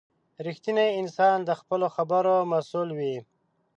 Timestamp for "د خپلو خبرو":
1.43-2.35